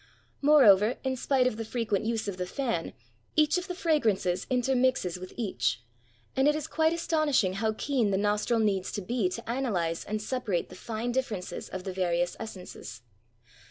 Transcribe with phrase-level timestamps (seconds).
[0.41, 2.93] Moreover, in spite of the frequent use of the fan,
[3.35, 5.83] each of the fragrances intermixes with each,
[6.35, 10.19] and it is quite astonishing how keen the nostril needs to be to analyze and
[10.19, 13.03] separate the fine differences of the various essences.